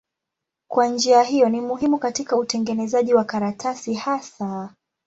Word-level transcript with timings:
Kwa 0.71 0.87
njia 0.87 1.23
hiyo 1.23 1.49
ni 1.49 1.61
muhimu 1.61 1.97
katika 1.97 2.37
utengenezaji 2.37 3.13
wa 3.13 3.23
karatasi 3.23 3.93
hasa. 3.93 4.75